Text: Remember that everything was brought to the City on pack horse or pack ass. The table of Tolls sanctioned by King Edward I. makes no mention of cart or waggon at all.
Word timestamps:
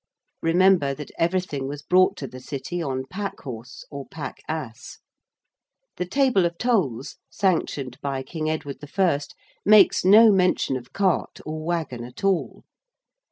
Remember 0.41 0.95
that 0.95 1.11
everything 1.19 1.67
was 1.67 1.83
brought 1.83 2.17
to 2.17 2.25
the 2.27 2.39
City 2.39 2.81
on 2.81 3.05
pack 3.05 3.41
horse 3.41 3.85
or 3.91 4.07
pack 4.07 4.37
ass. 4.47 4.97
The 5.97 6.07
table 6.07 6.43
of 6.47 6.57
Tolls 6.57 7.17
sanctioned 7.29 7.99
by 8.01 8.23
King 8.23 8.49
Edward 8.49 8.77
I. 8.97 9.19
makes 9.63 10.03
no 10.03 10.31
mention 10.31 10.75
of 10.75 10.91
cart 10.91 11.39
or 11.45 11.63
waggon 11.63 12.03
at 12.03 12.23
all. 12.23 12.63